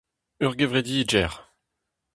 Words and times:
Ur 0.43 0.51
gevredigezh. 0.59 1.35